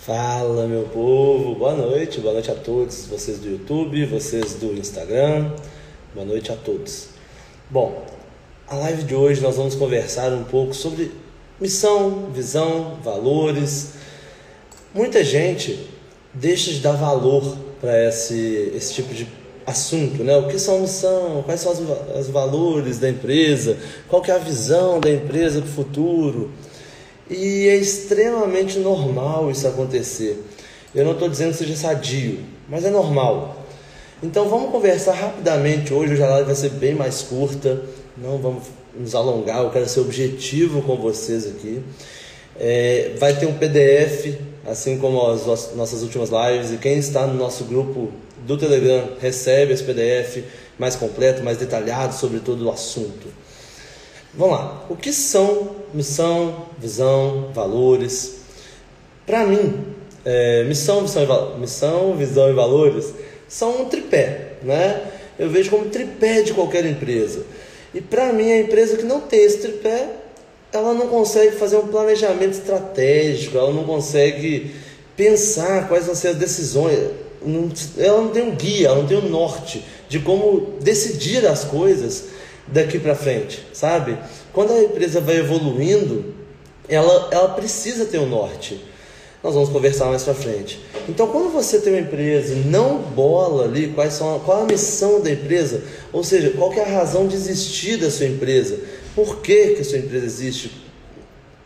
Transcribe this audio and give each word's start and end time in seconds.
Fala, 0.00 0.66
meu 0.66 0.84
povo, 0.84 1.54
boa 1.54 1.74
noite, 1.74 2.20
boa 2.20 2.32
noite 2.32 2.50
a 2.50 2.54
todos, 2.54 3.04
vocês 3.04 3.38
do 3.38 3.50
YouTube, 3.50 4.06
vocês 4.06 4.54
do 4.54 4.72
Instagram, 4.72 5.50
boa 6.14 6.24
noite 6.24 6.50
a 6.50 6.56
todos. 6.56 7.08
Bom, 7.68 8.06
a 8.66 8.76
live 8.76 9.02
de 9.02 9.14
hoje 9.14 9.42
nós 9.42 9.56
vamos 9.56 9.74
conversar 9.74 10.32
um 10.32 10.44
pouco 10.44 10.72
sobre 10.72 11.12
missão, 11.60 12.30
visão, 12.32 12.96
valores. 13.04 13.90
Muita 14.94 15.22
gente 15.22 15.86
deixa 16.32 16.72
de 16.72 16.78
dar 16.78 16.92
valor 16.92 17.58
para 17.78 18.08
esse, 18.08 18.72
esse 18.74 18.94
tipo 18.94 19.12
de 19.12 19.28
assunto, 19.66 20.24
né? 20.24 20.34
O 20.38 20.48
que 20.48 20.58
são 20.58 20.80
missão, 20.80 21.42
quais 21.44 21.60
são 21.60 21.72
os, 22.18 22.28
valores 22.28 22.98
da 22.98 23.10
empresa, 23.10 23.76
qual 24.08 24.22
que 24.22 24.30
é 24.30 24.34
a 24.34 24.38
visão 24.38 24.98
da 24.98 25.10
empresa 25.10 25.60
para 25.60 25.68
o 25.68 25.72
futuro. 25.74 26.50
E 27.30 27.68
é 27.68 27.76
extremamente 27.76 28.80
normal 28.80 29.50
isso 29.52 29.66
acontecer. 29.68 30.42
Eu 30.92 31.04
não 31.04 31.12
estou 31.12 31.28
dizendo 31.28 31.52
que 31.52 31.58
seja 31.58 31.76
sadio, 31.76 32.40
mas 32.68 32.84
é 32.84 32.90
normal. 32.90 33.64
Então 34.20 34.48
vamos 34.48 34.72
conversar 34.72 35.12
rapidamente 35.12 35.94
hoje. 35.94 36.14
Hoje 36.14 36.22
a 36.24 36.28
live 36.28 36.46
vai 36.46 36.54
ser 36.56 36.70
bem 36.70 36.94
mais 36.94 37.22
curta. 37.22 37.82
Não 38.18 38.38
vamos 38.38 38.64
nos 38.98 39.14
alongar. 39.14 39.62
Eu 39.62 39.70
quero 39.70 39.88
ser 39.88 40.00
objetivo 40.00 40.82
com 40.82 40.96
vocês 40.96 41.46
aqui. 41.46 41.80
É, 42.58 43.12
vai 43.18 43.38
ter 43.38 43.46
um 43.46 43.54
PDF, 43.54 44.36
assim 44.66 44.98
como 44.98 45.24
as 45.30 45.46
nossas 45.76 46.02
últimas 46.02 46.30
lives. 46.30 46.72
E 46.72 46.78
quem 46.78 46.98
está 46.98 47.28
no 47.28 47.34
nosso 47.34 47.64
grupo 47.64 48.10
do 48.44 48.58
Telegram 48.58 49.10
recebe 49.20 49.72
esse 49.72 49.84
PDF 49.84 50.42
mais 50.76 50.96
completo, 50.96 51.44
mais 51.44 51.58
detalhado 51.58 52.12
sobre 52.12 52.40
todo 52.40 52.66
o 52.66 52.70
assunto. 52.72 53.28
Vamos 54.32 54.58
lá. 54.58 54.86
O 54.88 54.94
que 54.94 55.12
são 55.12 55.70
missão, 55.92 56.66
visão, 56.78 57.50
valores? 57.52 58.36
Para 59.26 59.44
mim, 59.44 59.84
é, 60.24 60.62
missão, 60.64 61.02
visão, 61.02 61.58
missão, 61.58 62.16
visão 62.16 62.48
e 62.48 62.52
valores 62.52 63.12
são 63.48 63.82
um 63.82 63.84
tripé, 63.86 64.52
né? 64.62 65.02
Eu 65.36 65.50
vejo 65.50 65.70
como 65.70 65.86
tripé 65.86 66.42
de 66.42 66.52
qualquer 66.52 66.84
empresa. 66.84 67.44
E 67.92 68.00
para 68.00 68.32
mim, 68.32 68.52
a 68.52 68.60
empresa 68.60 68.96
que 68.96 69.02
não 69.02 69.20
tem 69.20 69.42
esse 69.42 69.58
tripé, 69.58 70.08
ela 70.72 70.94
não 70.94 71.08
consegue 71.08 71.56
fazer 71.56 71.78
um 71.78 71.88
planejamento 71.88 72.52
estratégico, 72.52 73.58
ela 73.58 73.72
não 73.72 73.82
consegue 73.82 74.76
pensar 75.16 75.88
quais 75.88 76.06
vão 76.06 76.14
ser 76.14 76.28
as 76.28 76.36
decisões. 76.36 76.98
ela 77.98 78.20
não 78.20 78.28
tem 78.28 78.44
um 78.44 78.54
guia, 78.54 78.88
ela 78.88 78.98
não 78.98 79.06
tem 79.08 79.18
um 79.18 79.28
norte 79.28 79.84
de 80.08 80.20
como 80.20 80.78
decidir 80.80 81.44
as 81.46 81.64
coisas 81.64 82.26
daqui 82.72 82.98
para 82.98 83.14
frente, 83.14 83.66
sabe? 83.72 84.16
Quando 84.52 84.72
a 84.72 84.82
empresa 84.82 85.20
vai 85.20 85.36
evoluindo, 85.36 86.34
ela, 86.88 87.28
ela 87.30 87.48
precisa 87.50 88.04
ter 88.04 88.18
um 88.18 88.28
norte. 88.28 88.84
Nós 89.42 89.54
vamos 89.54 89.70
conversar 89.70 90.06
mais 90.06 90.22
para 90.22 90.34
frente. 90.34 90.80
Então, 91.08 91.26
quando 91.28 91.50
você 91.50 91.80
tem 91.80 91.94
uma 91.94 92.00
empresa 92.00 92.52
e 92.52 92.56
não 92.58 92.98
bola 92.98 93.64
ali 93.64 93.88
quais 93.88 94.12
são, 94.12 94.38
qual 94.40 94.62
a 94.62 94.66
missão 94.66 95.20
da 95.22 95.30
empresa, 95.30 95.82
ou 96.12 96.22
seja, 96.22 96.50
qual 96.50 96.72
é 96.74 96.82
a 96.82 96.98
razão 96.98 97.26
de 97.26 97.36
existir 97.36 97.96
da 97.96 98.10
sua 98.10 98.26
empresa, 98.26 98.78
por 99.14 99.40
que, 99.40 99.68
que 99.68 99.80
a 99.80 99.84
sua 99.84 99.98
empresa 99.98 100.26
existe, 100.26 100.70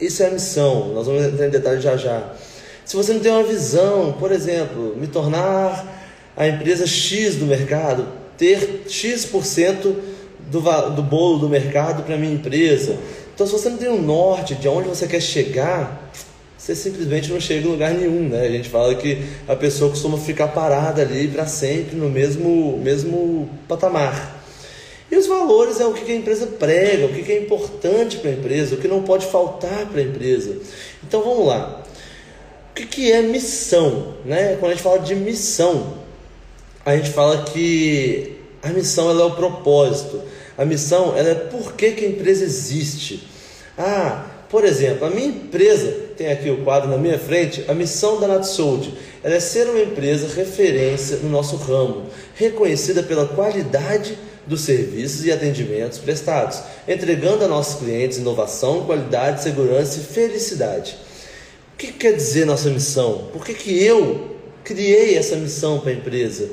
isso 0.00 0.22
é 0.22 0.27
a 0.27 0.30
missão. 0.30 0.92
Nós 0.94 1.06
vamos 1.06 1.24
entrar 1.24 1.46
em 1.46 1.50
detalhes 1.50 1.83
já 1.83 1.96
já. 1.96 2.34
Se 2.84 2.94
você 2.94 3.12
não 3.12 3.20
tem 3.20 3.33
uma 3.33 3.42
visão, 3.42 4.12
por 4.20 4.30
exemplo, 4.30 4.94
me 4.96 5.08
tornar 5.08 6.33
a 6.36 6.46
empresa 6.46 6.86
X 6.86 7.36
do 7.36 7.46
mercado, 7.46 8.06
ter 8.36 8.84
X% 8.89 9.96
do, 10.50 10.60
do 10.90 11.02
bolo 11.02 11.38
do 11.38 11.48
mercado 11.48 12.02
para 12.02 12.16
minha 12.16 12.32
empresa. 12.32 12.96
Então, 13.34 13.46
se 13.46 13.52
você 13.52 13.68
não 13.68 13.76
tem 13.76 13.88
um 13.88 14.00
norte 14.00 14.54
de 14.54 14.68
onde 14.68 14.88
você 14.88 15.06
quer 15.06 15.20
chegar, 15.20 16.10
você 16.56 16.74
simplesmente 16.74 17.30
não 17.30 17.40
chega 17.40 17.66
em 17.66 17.70
lugar 17.70 17.92
nenhum, 17.92 18.28
né? 18.28 18.46
A 18.46 18.50
gente 18.50 18.68
fala 18.68 18.94
que 18.94 19.22
a 19.46 19.54
pessoa 19.54 19.90
costuma 19.90 20.16
ficar 20.16 20.48
parada 20.48 21.02
ali 21.02 21.28
para 21.28 21.46
sempre 21.46 21.94
no 21.96 22.08
mesmo, 22.08 22.78
mesmo 22.78 23.50
patamar. 23.68 24.42
E 25.10 25.16
os 25.16 25.27
valores 25.27 25.78
é 25.78 25.86
o 25.86 25.92
que 25.92 26.10
a 26.10 26.16
empresa 26.16 26.46
prega, 26.46 27.06
o 27.06 27.08
que 27.10 27.30
é 27.30 27.38
importante 27.38 28.16
para 28.16 28.30
a 28.30 28.33
empresa, 28.33 28.74
o 28.74 28.78
que 28.78 28.88
não 28.88 29.02
pode 29.02 29.27
faltar 29.27 29.86
para 29.86 30.00
a 30.00 30.04
empresa. 30.04 30.56
Então 31.06 31.22
vamos 31.22 31.46
lá. 31.46 31.83
O 32.70 32.74
que 32.74 33.12
é 33.12 33.20
missão? 33.22 34.14
Né? 34.24 34.56
Quando 34.58 34.72
a 34.72 34.74
gente 34.74 34.83
fala 34.83 34.98
de 35.00 35.14
missão, 35.14 35.98
a 36.84 36.96
gente 36.96 37.10
fala 37.10 37.44
que 37.44 38.36
a 38.62 38.70
missão 38.70 39.10
ela 39.10 39.22
é 39.22 39.24
o 39.27 39.33
propósito. 39.33 40.20
A 40.56 40.64
missão 40.64 41.16
ela 41.16 41.28
é 41.28 41.34
por 41.34 41.74
que, 41.74 41.92
que 41.92 42.04
a 42.04 42.08
empresa 42.08 42.44
existe. 42.44 43.26
Ah, 43.76 44.26
por 44.48 44.64
exemplo, 44.64 45.06
a 45.06 45.10
minha 45.10 45.26
empresa, 45.26 45.90
tem 46.16 46.30
aqui 46.30 46.48
o 46.48 46.62
quadro 46.62 46.88
na 46.88 46.96
minha 46.96 47.18
frente, 47.18 47.64
a 47.66 47.74
missão 47.74 48.20
da 48.20 48.28
Natsold, 48.28 48.94
ela 49.22 49.34
é 49.34 49.40
ser 49.40 49.68
uma 49.68 49.80
empresa 49.80 50.32
referência 50.32 51.16
no 51.16 51.28
nosso 51.28 51.56
ramo, 51.56 52.04
reconhecida 52.36 53.02
pela 53.02 53.26
qualidade 53.26 54.16
dos 54.46 54.60
serviços 54.60 55.24
e 55.24 55.32
atendimentos 55.32 55.98
prestados, 55.98 56.60
entregando 56.86 57.44
a 57.44 57.48
nossos 57.48 57.80
clientes 57.80 58.18
inovação, 58.18 58.84
qualidade, 58.84 59.42
segurança 59.42 59.98
e 59.98 60.04
felicidade. 60.04 60.96
O 61.74 61.76
que 61.76 61.92
quer 61.92 62.12
dizer 62.12 62.44
nossa 62.44 62.70
missão? 62.70 63.28
Por 63.32 63.44
que, 63.44 63.54
que 63.54 63.82
eu 63.82 64.36
criei 64.62 65.16
essa 65.16 65.34
missão 65.34 65.80
para 65.80 65.90
a 65.90 65.94
empresa? 65.94 66.48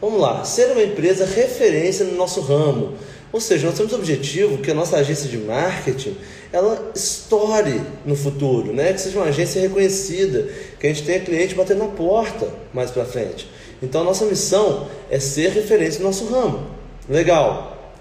Vamos 0.00 0.20
lá, 0.20 0.44
ser 0.44 0.72
uma 0.72 0.82
empresa 0.82 1.26
referência 1.26 2.04
no 2.04 2.16
nosso 2.16 2.40
ramo. 2.40 2.94
Ou 3.32 3.40
seja, 3.40 3.66
nós 3.66 3.76
temos 3.76 3.92
o 3.92 3.96
objetivo 3.96 4.58
que 4.58 4.70
a 4.70 4.74
nossa 4.74 4.96
agência 4.98 5.28
de 5.28 5.38
marketing 5.38 6.16
ela 6.52 6.92
estoure 6.94 7.80
no 8.04 8.14
futuro, 8.14 8.74
né? 8.74 8.92
que 8.92 9.00
seja 9.00 9.18
uma 9.18 9.28
agência 9.28 9.60
reconhecida, 9.60 10.48
que 10.78 10.86
a 10.86 10.92
gente 10.92 11.06
tenha 11.06 11.20
cliente 11.20 11.54
batendo 11.54 11.78
na 11.78 11.88
porta 11.88 12.46
mais 12.74 12.90
para 12.90 13.06
frente. 13.06 13.48
Então 13.82 14.02
a 14.02 14.04
nossa 14.04 14.26
missão 14.26 14.86
é 15.10 15.18
ser 15.18 15.50
referência 15.50 16.00
no 16.00 16.06
nosso 16.06 16.26
ramo. 16.26 16.66
Legal. 17.08 17.94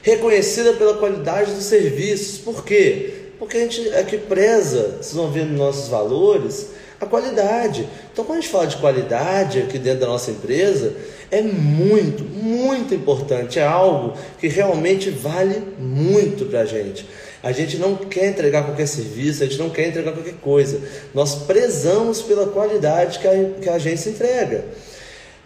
Reconhecida 0.00 0.72
pela 0.72 0.94
qualidade 0.94 1.52
dos 1.52 1.64
serviços. 1.64 2.38
Por 2.38 2.64
quê? 2.64 3.14
Porque 3.38 3.58
a 3.58 3.60
gente 3.60 3.88
aqui 3.94 4.16
preza, 4.16 4.98
vocês 5.00 5.14
vão 5.14 5.30
ver 5.30 5.44
nos 5.44 5.58
nossos 5.58 5.88
valores, 5.88 6.68
a 7.04 7.08
qualidade. 7.08 7.88
Então, 8.12 8.24
quando 8.24 8.38
a 8.38 8.40
gente 8.40 8.50
fala 8.50 8.66
de 8.66 8.76
qualidade 8.76 9.58
aqui 9.60 9.78
dentro 9.78 10.00
da 10.00 10.06
nossa 10.06 10.30
empresa, 10.30 10.94
é 11.30 11.42
muito, 11.42 12.24
muito 12.24 12.94
importante. 12.94 13.58
É 13.58 13.66
algo 13.66 14.14
que 14.38 14.48
realmente 14.48 15.10
vale 15.10 15.62
muito 15.78 16.44
para 16.46 16.60
a 16.60 16.64
gente. 16.64 17.06
A 17.42 17.50
gente 17.50 17.76
não 17.76 17.96
quer 17.96 18.28
entregar 18.28 18.64
qualquer 18.64 18.86
serviço, 18.86 19.42
a 19.42 19.46
gente 19.46 19.58
não 19.58 19.70
quer 19.70 19.88
entregar 19.88 20.12
qualquer 20.12 20.34
coisa. 20.34 20.80
Nós 21.12 21.34
prezamos 21.34 22.22
pela 22.22 22.46
qualidade 22.46 23.18
que 23.18 23.26
a, 23.26 23.50
que 23.60 23.68
a 23.68 23.74
agência 23.74 24.10
entrega. 24.10 24.64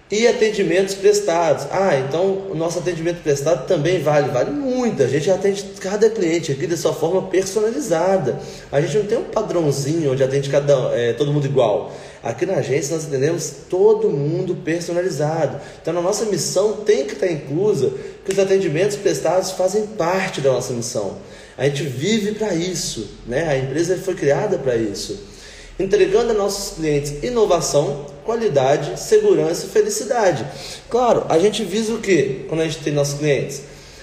E 0.09 0.29
atendimentos 0.29 0.95
prestados. 0.95 1.67
Ah, 1.69 1.97
então 1.99 2.47
o 2.49 2.55
nosso 2.55 2.79
atendimento 2.79 3.23
prestado 3.25 3.67
também 3.67 4.01
vale, 4.01 4.29
vale 4.29 4.53
muito. 4.53 5.03
A 5.03 5.09
gente 5.09 5.29
atende 5.29 5.65
cada 5.81 6.09
cliente 6.09 6.53
aqui 6.53 6.65
de 6.65 6.77
sua 6.77 6.93
forma 6.93 7.23
personalizada. 7.23 8.39
A 8.71 8.81
gente 8.81 8.99
não 8.99 9.07
tem 9.07 9.19
um 9.19 9.25
padrãozinho 9.25 10.13
onde 10.13 10.23
atende 10.23 10.49
cada, 10.49 10.73
é, 10.95 11.13
todo 11.13 11.33
mundo 11.33 11.47
igual. 11.47 11.93
Aqui 12.23 12.47
na 12.47 12.55
agência 12.55 12.95
nós 12.95 13.07
atendemos 13.07 13.53
todo 13.69 14.09
mundo 14.09 14.55
personalizado. 14.65 15.61
Então 15.83 15.93
na 15.93 16.01
nossa 16.01 16.25
missão 16.27 16.85
tem 16.85 17.05
que 17.05 17.15
estar 17.15 17.27
inclusa 17.27 17.93
que 18.25 18.33
os 18.33 18.39
atendimentos 18.39 18.97
prestados 18.97 19.51
fazem 19.51 19.89
parte 19.89 20.41
da 20.41 20.53
nossa 20.53 20.73
missão. 20.73 21.17
A 21.59 21.65
gente 21.65 21.83
vive 21.83 22.33
para 22.33 22.55
isso, 22.55 23.09
né? 23.27 23.49
A 23.49 23.59
empresa 23.59 23.97
foi 23.97 24.15
criada 24.15 24.57
para 24.57 24.77
isso 24.77 25.35
entregando 25.79 26.33
a 26.33 26.35
nossos 26.35 26.77
clientes 26.77 27.23
inovação, 27.23 28.07
qualidade, 28.25 28.99
segurança 28.99 29.67
e 29.67 29.69
felicidade. 29.69 30.47
Claro, 30.89 31.25
a 31.29 31.39
gente 31.39 31.63
visa 31.63 31.95
o 31.95 31.99
que 31.99 32.45
quando 32.49 32.63
a 32.63 32.65
gente 32.65 32.79
tem 32.79 32.93
nossos 32.93 33.19
clientes? 33.19 33.63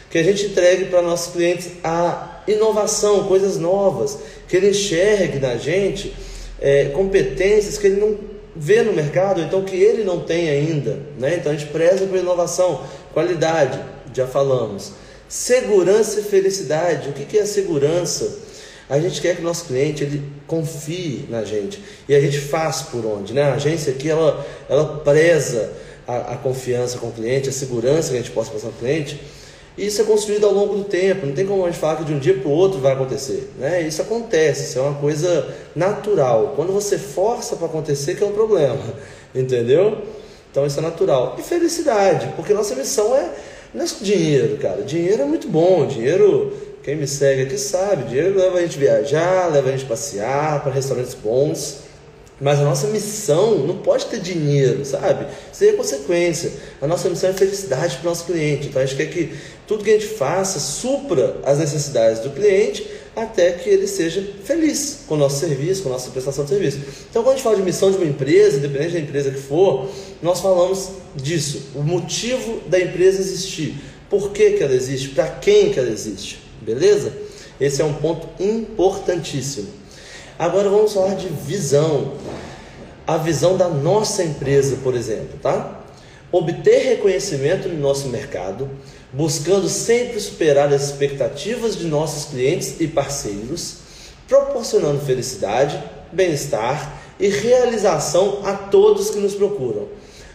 Que 0.09 0.17
a 0.17 0.23
gente 0.23 0.45
entregue 0.45 0.85
para 0.85 1.01
nossos 1.01 1.33
clientes 1.33 1.71
a 1.83 2.43
inovação, 2.47 3.27
coisas 3.27 3.57
novas, 3.57 4.19
que 4.47 4.55
ele 4.55 4.69
enxergue 4.69 5.39
na 5.39 5.55
gente 5.57 6.13
é, 6.61 6.85
competências 6.85 7.77
que 7.77 7.87
ele 7.87 7.99
não 7.99 8.17
vê 8.55 8.83
no 8.83 8.93
mercado, 8.93 9.41
então 9.41 9.63
que 9.63 9.75
ele 9.75 10.03
não 10.03 10.21
tem 10.21 10.49
ainda. 10.49 10.99
Né? 11.19 11.35
Então 11.35 11.51
a 11.51 11.55
gente 11.55 11.69
preza 11.71 12.05
por 12.05 12.17
inovação, 12.17 12.83
qualidade, 13.13 13.79
já 14.13 14.27
falamos. 14.27 14.91
Segurança 15.27 16.19
e 16.19 16.23
felicidade. 16.23 17.09
O 17.09 17.13
que, 17.13 17.25
que 17.25 17.37
é 17.37 17.45
segurança? 17.45 18.37
A 18.89 18.99
gente 18.99 19.21
quer 19.21 19.35
que 19.35 19.41
o 19.41 19.45
nosso 19.45 19.65
cliente 19.65 20.03
ele 20.03 20.21
confie 20.45 21.25
na 21.29 21.43
gente 21.43 21.81
e 22.07 22.13
a 22.13 22.19
gente 22.19 22.37
faz 22.39 22.81
por 22.83 23.05
onde, 23.05 23.33
né? 23.33 23.43
A 23.43 23.53
agência 23.53 23.93
aqui 23.93 24.09
ela, 24.09 24.45
ela 24.69 24.97
preza 24.99 25.71
a, 26.07 26.33
a 26.33 26.37
confiança 26.37 26.97
com 26.97 27.07
o 27.07 27.11
cliente, 27.11 27.49
a 27.49 27.51
segurança 27.51 28.09
que 28.09 28.15
a 28.15 28.19
gente 28.19 28.31
possa 28.31 28.51
passar 28.51 28.67
ao 28.67 28.73
cliente. 28.73 29.19
E 29.77 29.87
isso 29.87 30.01
é 30.01 30.05
construído 30.05 30.45
ao 30.45 30.53
longo 30.53 30.75
do 30.75 30.83
tempo, 30.83 31.25
não 31.25 31.33
tem 31.33 31.45
como 31.45 31.63
a 31.63 31.71
gente 31.71 31.79
falar 31.79 31.95
que 31.95 32.03
de 32.03 32.13
um 32.13 32.19
dia 32.19 32.35
para 32.35 32.47
o 32.47 32.51
outro 32.51 32.79
vai 32.79 32.93
acontecer. 32.93 33.51
Né? 33.57 33.81
Isso 33.81 34.01
acontece, 34.01 34.69
isso 34.69 34.79
é 34.79 34.81
uma 34.81 34.99
coisa 34.99 35.47
natural. 35.75 36.53
Quando 36.55 36.71
você 36.71 36.97
força 36.97 37.55
para 37.55 37.65
acontecer, 37.65 38.15
que 38.15 38.23
é 38.23 38.27
um 38.27 38.33
problema, 38.33 38.77
entendeu? 39.33 40.03
Então 40.51 40.65
isso 40.67 40.77
é 40.77 40.81
natural. 40.83 41.35
E 41.39 41.41
felicidade, 41.41 42.31
porque 42.35 42.53
nossa 42.53 42.75
missão 42.75 43.15
é, 43.15 43.31
não 43.73 43.83
é 43.83 43.87
dinheiro, 43.99 44.57
cara. 44.57 44.83
Dinheiro 44.83 45.23
é 45.23 45.25
muito 45.25 45.47
bom, 45.47 45.87
dinheiro 45.87 46.53
quem 46.83 46.97
me 46.97 47.07
segue 47.07 47.43
aqui 47.43 47.57
sabe, 47.57 48.03
dinheiro 48.09 48.37
leva 48.37 48.57
a 48.57 48.61
gente 48.61 48.77
viajar, 48.77 49.49
leva 49.51 49.69
a 49.69 49.71
gente 49.71 49.85
passear 49.85 50.61
para 50.61 50.71
restaurantes 50.71 51.13
bons. 51.13 51.83
Mas 52.41 52.59
a 52.59 52.63
nossa 52.63 52.87
missão 52.87 53.59
não 53.59 53.77
pode 53.77 54.07
ter 54.07 54.19
dinheiro, 54.19 54.83
sabe? 54.83 55.27
Isso 55.51 55.63
aí 55.63 55.69
é 55.69 55.73
consequência. 55.73 56.51
A 56.81 56.87
nossa 56.87 57.07
missão 57.07 57.29
é 57.29 57.33
felicidade 57.33 57.95
para 57.97 58.07
o 58.07 58.09
nosso 58.09 58.25
cliente. 58.25 58.67
Então 58.67 58.81
a 58.81 58.85
gente 58.85 58.97
quer 58.97 59.05
que 59.05 59.33
tudo 59.65 59.83
que 59.83 59.89
a 59.89 59.93
gente 59.93 60.07
faça 60.07 60.59
supra 60.59 61.37
as 61.45 61.59
necessidades 61.59 62.19
do 62.19 62.31
cliente 62.31 62.85
até 63.15 63.51
que 63.51 63.69
ele 63.69 63.87
seja 63.87 64.21
feliz 64.43 65.03
com 65.07 65.13
o 65.13 65.17
nosso 65.17 65.39
serviço, 65.39 65.83
com 65.83 65.89
a 65.89 65.93
nossa 65.93 66.09
prestação 66.09 66.43
de 66.43 66.49
serviço. 66.49 66.79
Então, 67.09 67.23
quando 67.23 67.33
a 67.33 67.35
gente 67.35 67.43
fala 67.43 67.55
de 67.55 67.61
missão 67.61 67.91
de 67.91 67.97
uma 67.97 68.07
empresa, 68.07 68.57
independente 68.57 68.93
da 68.93 68.99
empresa 68.99 69.31
que 69.31 69.39
for, 69.39 69.87
nós 70.21 70.41
falamos 70.41 70.89
disso, 71.15 71.69
o 71.75 71.83
motivo 71.83 72.61
da 72.67 72.79
empresa 72.79 73.21
existir, 73.21 73.75
por 74.09 74.31
que, 74.31 74.53
que 74.53 74.63
ela 74.63 74.73
existe, 74.73 75.09
para 75.09 75.27
quem 75.27 75.71
que 75.71 75.79
ela 75.79 75.89
existe, 75.89 76.42
beleza? 76.63 77.13
Esse 77.59 77.81
é 77.81 77.85
um 77.85 77.93
ponto 77.93 78.27
importantíssimo. 78.41 79.67
Agora 80.37 80.69
vamos 80.69 80.93
falar 80.93 81.15
de 81.15 81.27
visão. 81.27 82.13
A 83.05 83.17
visão 83.17 83.57
da 83.57 83.67
nossa 83.67 84.23
empresa, 84.23 84.77
por 84.81 84.95
exemplo, 84.95 85.37
tá? 85.41 85.81
Obter 86.31 86.79
reconhecimento 86.83 87.67
no 87.67 87.79
nosso 87.79 88.07
mercado, 88.07 88.69
buscando 89.11 89.69
sempre 89.69 90.19
superar 90.19 90.73
as 90.73 90.85
expectativas 90.85 91.77
de 91.77 91.85
nossos 91.85 92.31
clientes 92.31 92.79
e 92.79 92.87
parceiros, 92.87 93.75
proporcionando 94.27 95.05
felicidade, 95.05 95.81
bem-estar 96.11 97.01
e 97.19 97.27
realização 97.27 98.39
a 98.43 98.53
todos 98.53 99.11
que 99.11 99.19
nos 99.19 99.35
procuram, 99.35 99.87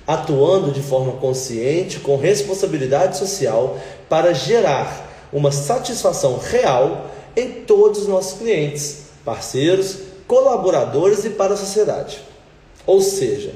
atuando 0.06 0.70
de 0.70 0.80
forma 0.80 1.12
consciente, 1.12 1.98
com 1.98 2.16
responsabilidade 2.16 3.18
social, 3.18 3.78
para 4.08 4.32
gerar 4.32 5.07
uma 5.32 5.52
satisfação 5.52 6.38
real 6.38 7.10
em 7.36 7.62
todos 7.64 8.02
os 8.02 8.08
nossos 8.08 8.38
clientes, 8.38 9.02
parceiros, 9.24 9.98
colaboradores 10.26 11.24
e 11.24 11.30
para 11.30 11.54
a 11.54 11.56
sociedade. 11.56 12.20
Ou 12.86 13.00
seja, 13.00 13.52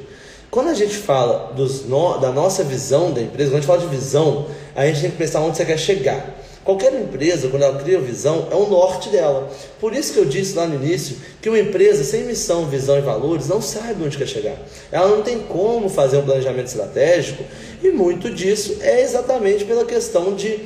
quando 0.51 0.69
a 0.69 0.75
gente 0.75 0.95
fala 0.95 1.55
no, 1.89 2.19
da 2.19 2.31
nossa 2.31 2.63
visão 2.63 3.13
da 3.13 3.21
empresa, 3.21 3.51
quando 3.51 3.55
a 3.55 3.61
gente 3.61 3.67
fala 3.67 3.81
de 3.81 3.87
visão, 3.87 4.47
a 4.77 4.87
gente 4.87 5.01
tem 5.01 5.11
que 5.11 5.17
pensar 5.17 5.41
onde 5.41 5.57
você 5.57 5.65
quer 5.65 5.79
chegar. 5.79 6.43
Qualquer 6.65 6.95
empresa, 6.95 7.49
quando 7.49 7.63
ela 7.65 7.83
cria 7.83 7.99
visão, 7.99 8.47
é 8.51 8.55
o 8.55 8.69
norte 8.69 9.09
dela. 9.09 9.51
Por 9.81 9.93
isso 9.93 10.13
que 10.13 10.19
eu 10.21 10.25
disse 10.25 10.55
lá 10.55 10.65
no 10.65 10.77
início 10.77 11.17
que 11.41 11.49
uma 11.49 11.59
empresa 11.59 12.05
sem 12.05 12.23
missão, 12.23 12.67
visão 12.67 12.97
e 12.99 13.01
valores 13.01 13.49
não 13.49 13.61
sabe 13.61 14.05
onde 14.05 14.17
quer 14.17 14.29
chegar. 14.29 14.57
Ela 14.93 15.09
não 15.09 15.23
tem 15.23 15.41
como 15.41 15.89
fazer 15.89 16.19
um 16.19 16.23
planejamento 16.23 16.67
estratégico 16.67 17.43
e 17.83 17.91
muito 17.91 18.31
disso 18.31 18.77
é 18.81 19.03
exatamente 19.03 19.65
pela 19.65 19.85
questão 19.85 20.37
de 20.37 20.61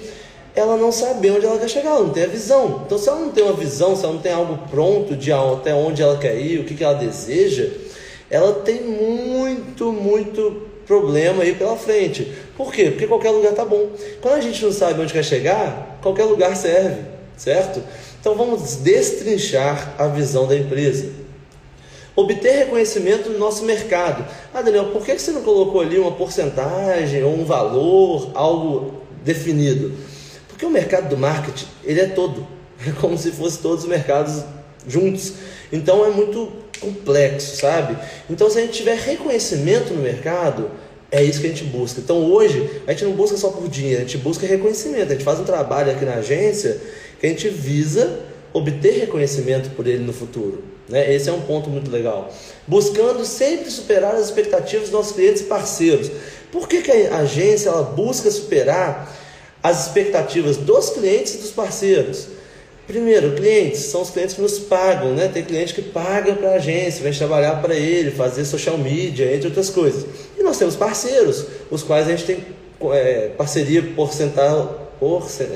ela 0.56 0.78
não 0.78 0.90
saber 0.90 1.32
onde 1.32 1.44
ela 1.44 1.58
quer 1.58 1.68
chegar, 1.68 1.90
ela 1.90 2.04
não 2.04 2.10
tem 2.10 2.24
a 2.24 2.28
visão. 2.28 2.82
Então, 2.86 2.96
se 2.96 3.06
ela 3.10 3.20
não 3.20 3.30
tem 3.30 3.44
uma 3.44 3.52
visão, 3.52 3.94
se 3.94 4.04
ela 4.04 4.14
não 4.14 4.22
tem 4.22 4.32
algo 4.32 4.58
pronto 4.70 5.14
de 5.14 5.30
até 5.30 5.74
onde 5.74 6.02
ela 6.02 6.16
quer 6.16 6.34
ir, 6.40 6.60
o 6.60 6.64
que, 6.64 6.74
que 6.74 6.82
ela 6.82 6.94
deseja, 6.94 7.68
ela 8.30 8.54
tem 8.54 8.82
muito, 8.82 9.92
muito 9.92 10.62
problema 10.86 11.42
aí 11.42 11.54
pela 11.54 11.76
frente. 11.76 12.32
Por 12.56 12.72
quê? 12.72 12.86
Porque 12.90 13.06
qualquer 13.06 13.32
lugar 13.32 13.52
tá 13.52 13.66
bom. 13.66 13.90
Quando 14.22 14.34
a 14.34 14.40
gente 14.40 14.64
não 14.64 14.72
sabe 14.72 14.98
onde 14.98 15.12
quer 15.12 15.24
chegar, 15.24 15.98
qualquer 16.00 16.24
lugar 16.24 16.56
serve, 16.56 17.02
certo? 17.36 17.82
Então 18.18 18.34
vamos 18.34 18.76
destrinchar 18.76 19.94
a 19.98 20.06
visão 20.06 20.46
da 20.46 20.56
empresa. 20.56 21.10
Obter 22.14 22.52
reconhecimento 22.52 23.28
no 23.28 23.38
nosso 23.38 23.62
mercado. 23.62 24.24
Ah, 24.54 24.62
Daniel, 24.62 24.86
por 24.86 25.04
que 25.04 25.18
você 25.18 25.32
não 25.32 25.42
colocou 25.42 25.82
ali 25.82 25.98
uma 25.98 26.12
porcentagem 26.12 27.22
ou 27.22 27.34
um 27.34 27.44
valor, 27.44 28.30
algo 28.32 28.94
definido? 29.22 30.15
Porque 30.56 30.64
o 30.64 30.70
mercado 30.70 31.10
do 31.10 31.18
marketing, 31.18 31.66
ele 31.84 32.00
é 32.00 32.06
todo. 32.06 32.46
É 32.86 32.90
como 32.98 33.16
se 33.16 33.30
fosse 33.30 33.58
todos 33.58 33.84
os 33.84 33.90
mercados 33.90 34.42
juntos. 34.88 35.34
Então 35.70 36.04
é 36.04 36.10
muito 36.10 36.50
complexo, 36.80 37.56
sabe? 37.56 37.96
Então 38.28 38.48
se 38.48 38.58
a 38.58 38.62
gente 38.62 38.72
tiver 38.72 38.96
reconhecimento 38.96 39.92
no 39.92 40.02
mercado, 40.02 40.70
é 41.10 41.22
isso 41.22 41.40
que 41.40 41.46
a 41.46 41.50
gente 41.50 41.64
busca. 41.64 42.00
Então 42.00 42.24
hoje 42.30 42.82
a 42.86 42.92
gente 42.92 43.04
não 43.04 43.12
busca 43.12 43.36
só 43.36 43.50
por 43.50 43.68
dinheiro, 43.68 44.00
a 44.00 44.04
gente 44.04 44.16
busca 44.18 44.46
reconhecimento. 44.46 45.10
A 45.10 45.14
gente 45.14 45.24
faz 45.24 45.38
um 45.38 45.44
trabalho 45.44 45.92
aqui 45.92 46.06
na 46.06 46.14
agência 46.14 46.80
que 47.20 47.26
a 47.26 47.28
gente 47.28 47.50
visa 47.50 48.20
obter 48.52 48.98
reconhecimento 49.00 49.70
por 49.70 49.86
ele 49.86 50.04
no 50.04 50.12
futuro. 50.12 50.64
Né? 50.88 51.14
Esse 51.14 51.28
é 51.28 51.32
um 51.32 51.42
ponto 51.42 51.68
muito 51.68 51.90
legal. 51.90 52.32
Buscando 52.66 53.26
sempre 53.26 53.70
superar 53.70 54.14
as 54.14 54.24
expectativas 54.24 54.84
dos 54.84 54.92
nossos 54.92 55.12
clientes 55.12 55.42
e 55.42 55.44
parceiros. 55.44 56.10
Por 56.50 56.66
que, 56.66 56.80
que 56.80 56.90
a 56.90 57.18
agência 57.18 57.68
ela 57.68 57.82
busca 57.82 58.30
superar 58.30 59.25
as 59.68 59.86
expectativas 59.86 60.56
dos 60.56 60.90
clientes 60.90 61.34
e 61.34 61.38
dos 61.38 61.50
parceiros? 61.50 62.28
Primeiro, 62.86 63.32
clientes 63.34 63.80
são 63.80 64.02
os 64.02 64.10
clientes 64.10 64.36
que 64.36 64.40
nos 64.40 64.60
pagam, 64.60 65.12
né? 65.12 65.26
Tem 65.26 65.42
cliente 65.42 65.74
que 65.74 65.82
paga 65.82 66.34
para 66.34 66.50
a 66.50 66.54
agência, 66.54 67.02
vem 67.02 67.12
trabalhar 67.12 67.60
para 67.60 67.74
ele, 67.74 68.12
fazer 68.12 68.44
social 68.44 68.78
media, 68.78 69.34
entre 69.34 69.48
outras 69.48 69.68
coisas. 69.68 70.06
E 70.38 70.42
nós 70.42 70.56
temos 70.56 70.76
parceiros, 70.76 71.46
os 71.68 71.82
quais 71.82 72.06
a 72.06 72.10
gente 72.12 72.24
tem 72.24 72.44
é, 72.92 73.30
parceria 73.36 73.82
por, 73.82 74.10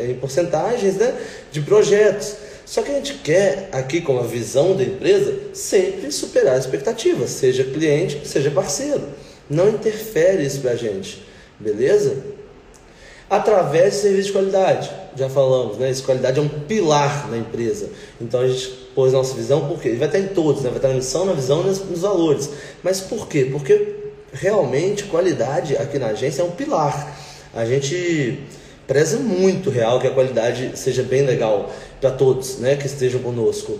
em 0.08 0.14
porcentagens 0.14 0.96
né? 0.96 1.14
de 1.52 1.60
projetos. 1.60 2.34
Só 2.66 2.82
que 2.82 2.90
a 2.90 2.94
gente 2.94 3.14
quer, 3.14 3.68
aqui 3.70 4.00
com 4.00 4.18
a 4.18 4.22
visão 4.22 4.76
da 4.76 4.82
empresa, 4.82 5.34
sempre 5.52 6.10
superar 6.10 6.54
as 6.54 6.64
expectativas, 6.64 7.30
seja 7.30 7.62
cliente, 7.62 8.26
seja 8.26 8.50
parceiro. 8.50 9.02
Não 9.48 9.68
interfere 9.68 10.44
isso 10.44 10.60
para 10.60 10.72
a 10.72 10.76
gente, 10.76 11.24
beleza? 11.58 12.16
Através 13.30 13.94
de 13.94 14.00
serviço 14.00 14.26
de 14.26 14.32
qualidade. 14.32 14.90
Já 15.16 15.28
falamos, 15.28 15.78
né? 15.78 15.88
Essa 15.88 16.02
qualidade 16.02 16.40
é 16.40 16.42
um 16.42 16.48
pilar 16.48 17.30
na 17.30 17.38
empresa. 17.38 17.88
Então 18.20 18.40
a 18.40 18.48
gente 18.48 18.68
pôs 18.94 19.12
nossa 19.12 19.34
visão, 19.34 19.68
porque 19.68 19.88
ele 19.88 19.98
vai 19.98 20.08
estar 20.08 20.18
em 20.18 20.26
todos, 20.26 20.62
né? 20.62 20.68
vai 20.68 20.78
estar 20.78 20.88
na 20.88 20.94
missão, 20.94 21.24
na 21.24 21.32
visão 21.32 21.62
e 21.62 21.66
nos 21.66 22.00
valores. 22.00 22.50
Mas 22.82 23.00
por 23.00 23.28
quê? 23.28 23.48
Porque 23.50 23.94
realmente 24.32 25.04
qualidade 25.04 25.76
aqui 25.76 25.98
na 25.98 26.08
agência 26.08 26.42
é 26.42 26.44
um 26.44 26.50
pilar. 26.50 27.16
A 27.54 27.64
gente 27.64 28.40
preza 28.86 29.18
muito 29.18 29.70
real 29.70 30.00
que 30.00 30.08
a 30.08 30.10
qualidade 30.10 30.72
seja 30.74 31.04
bem 31.04 31.22
legal 31.22 31.70
para 32.00 32.10
todos, 32.10 32.58
né? 32.58 32.74
Que 32.74 32.86
estejam 32.86 33.20
conosco. 33.20 33.78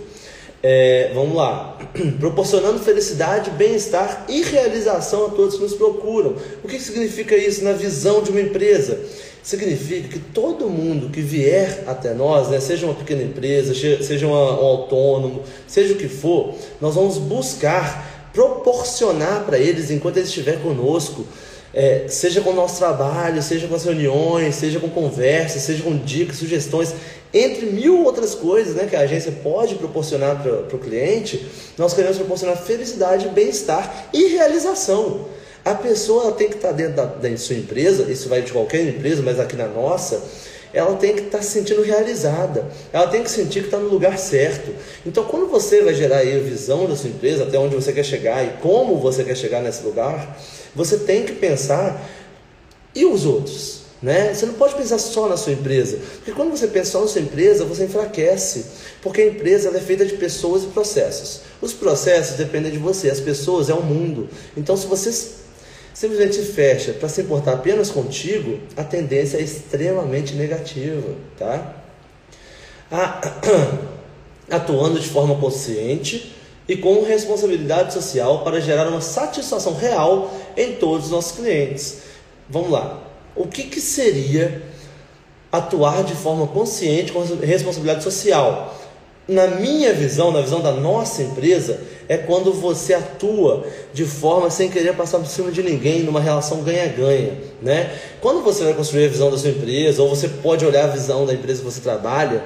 É, 0.63 1.11
vamos 1.15 1.35
lá, 1.35 1.75
proporcionando 2.19 2.77
felicidade, 2.79 3.49
bem-estar 3.51 4.25
e 4.29 4.43
realização 4.43 5.25
a 5.25 5.29
todos 5.29 5.55
que 5.55 5.61
nos 5.61 5.73
procuram. 5.73 6.35
O 6.63 6.67
que 6.67 6.79
significa 6.79 7.35
isso 7.35 7.63
na 7.63 7.73
visão 7.73 8.21
de 8.21 8.29
uma 8.29 8.41
empresa? 8.41 8.99
Significa 9.41 10.07
que 10.07 10.19
todo 10.19 10.69
mundo 10.69 11.09
que 11.09 11.19
vier 11.19 11.83
até 11.87 12.13
nós, 12.13 12.49
né, 12.49 12.59
seja 12.59 12.85
uma 12.85 12.93
pequena 12.93 13.23
empresa, 13.23 13.73
seja 13.73 14.27
um 14.27 14.33
autônomo, 14.35 15.41
seja 15.65 15.95
o 15.95 15.97
que 15.97 16.07
for, 16.07 16.53
nós 16.79 16.93
vamos 16.93 17.17
buscar 17.17 18.29
proporcionar 18.31 19.43
para 19.45 19.57
eles, 19.57 19.89
enquanto 19.89 20.17
eles 20.17 20.29
estiver 20.29 20.61
conosco, 20.61 21.25
é, 21.73 22.05
seja 22.07 22.41
com 22.41 22.51
o 22.51 22.55
nosso 22.55 22.77
trabalho, 22.77 23.41
seja 23.41 23.67
com 23.67 23.75
as 23.75 23.83
reuniões, 23.83 24.55
seja 24.55 24.79
com 24.79 24.89
conversas, 24.89 25.61
seja 25.61 25.83
com 25.83 25.97
dicas, 25.97 26.37
sugestões, 26.37 26.93
entre 27.33 27.67
mil 27.67 28.03
outras 28.03 28.35
coisas 28.35 28.75
né, 28.75 28.87
que 28.89 28.95
a 28.95 29.01
agência 29.01 29.31
pode 29.43 29.75
proporcionar 29.75 30.41
para 30.41 30.75
o 30.75 30.79
cliente, 30.79 31.45
nós 31.77 31.93
queremos 31.93 32.17
proporcionar 32.17 32.57
felicidade, 32.57 33.29
bem-estar 33.29 34.09
e 34.13 34.27
realização. 34.27 35.25
A 35.63 35.75
pessoa 35.75 36.31
tem 36.33 36.49
que 36.49 36.55
estar 36.55 36.71
dentro 36.71 36.95
da, 36.95 37.05
da 37.05 37.37
sua 37.37 37.55
empresa, 37.55 38.11
isso 38.11 38.27
vai 38.27 38.41
de 38.41 38.51
qualquer 38.51 38.81
empresa, 38.87 39.21
mas 39.21 39.39
aqui 39.39 39.55
na 39.55 39.67
nossa, 39.67 40.21
ela 40.73 40.95
tem 40.95 41.15
que 41.15 41.21
estar 41.23 41.41
se 41.41 41.51
sentindo 41.51 41.81
realizada, 41.81 42.65
ela 42.93 43.07
tem 43.07 43.23
que 43.23 43.29
sentir 43.29 43.61
que 43.61 43.67
está 43.67 43.77
no 43.77 43.89
lugar 43.89 44.17
certo. 44.17 44.73
Então, 45.05 45.23
quando 45.25 45.47
você 45.47 45.81
vai 45.81 45.93
gerar 45.93 46.19
a 46.19 46.39
visão 46.39 46.87
da 46.87 46.95
sua 46.95 47.09
empresa, 47.09 47.43
até 47.43 47.57
onde 47.57 47.75
você 47.75 47.91
quer 47.91 48.05
chegar 48.05 48.43
e 48.43 48.53
como 48.61 48.97
você 48.97 49.23
quer 49.23 49.35
chegar 49.35 49.61
nesse 49.61 49.83
lugar, 49.83 50.37
você 50.75 50.97
tem 50.97 51.23
que 51.23 51.33
pensar 51.33 52.01
e 52.95 53.05
os 53.05 53.25
outros. 53.25 53.81
Né? 54.01 54.33
Você 54.33 54.47
não 54.47 54.55
pode 54.55 54.73
pensar 54.73 54.97
só 54.97 55.29
na 55.29 55.37
sua 55.37 55.53
empresa, 55.53 55.99
porque 56.15 56.31
quando 56.31 56.49
você 56.49 56.67
pensa 56.67 56.91
só 56.91 57.01
na 57.01 57.07
sua 57.07 57.21
empresa, 57.21 57.63
você 57.65 57.83
enfraquece, 57.83 58.65
porque 58.99 59.21
a 59.21 59.27
empresa 59.27 59.69
é 59.69 59.79
feita 59.79 60.03
de 60.03 60.13
pessoas 60.17 60.63
e 60.63 60.67
processos. 60.67 61.41
Os 61.61 61.71
processos 61.71 62.35
dependem 62.35 62.71
de 62.71 62.79
você, 62.79 63.11
as 63.11 63.19
pessoas 63.19 63.69
é 63.69 63.75
o 63.75 63.83
mundo. 63.83 64.27
Então, 64.57 64.75
se 64.75 64.87
você 64.87 65.11
simplesmente 65.93 66.41
fecha 66.41 66.93
para 66.93 67.09
se 67.09 67.21
importar 67.21 67.53
apenas 67.53 67.89
contigo, 67.89 68.59
a 68.75 68.83
tendência 68.83 69.37
é 69.37 69.41
extremamente 69.41 70.33
negativa, 70.35 71.15
tá? 71.37 71.75
Atuando 74.49 74.99
de 74.99 75.07
forma 75.07 75.35
consciente 75.35 76.35
e 76.67 76.75
com 76.77 77.03
responsabilidade 77.03 77.93
social 77.93 78.43
para 78.43 78.59
gerar 78.59 78.87
uma 78.87 79.01
satisfação 79.01 79.73
real 79.75 80.33
em 80.55 80.73
todos 80.73 81.05
os 81.05 81.11
nossos 81.11 81.31
clientes. 81.33 81.99
Vamos 82.49 82.69
lá. 82.69 83.01
O 83.35 83.47
que, 83.47 83.63
que 83.63 83.79
seria 83.79 84.61
atuar 85.51 86.03
de 86.03 86.15
forma 86.15 86.47
consciente 86.47 87.11
com 87.11 87.21
responsabilidade 87.21 88.03
social? 88.03 88.77
Na 89.27 89.47
minha 89.47 89.93
visão, 89.93 90.31
na 90.31 90.41
visão 90.41 90.61
da 90.61 90.71
nossa 90.71 91.21
empresa, 91.23 91.79
é 92.11 92.17
quando 92.17 92.51
você 92.51 92.93
atua 92.93 93.65
de 93.93 94.03
forma 94.03 94.49
sem 94.49 94.69
querer 94.69 94.93
passar 94.97 95.17
por 95.17 95.27
cima 95.27 95.49
de 95.49 95.63
ninguém, 95.63 96.03
numa 96.03 96.19
relação 96.19 96.61
ganha-ganha, 96.61 97.37
né? 97.61 97.89
Quando 98.19 98.43
você 98.43 98.65
vai 98.65 98.73
construir 98.73 99.05
a 99.05 99.07
visão 99.07 99.31
da 99.31 99.37
sua 99.37 99.49
empresa, 99.49 100.03
ou 100.03 100.09
você 100.09 100.27
pode 100.27 100.65
olhar 100.65 100.83
a 100.83 100.87
visão 100.87 101.25
da 101.25 101.33
empresa 101.33 101.59
que 101.59 101.65
você 101.65 101.79
trabalha, 101.79 102.43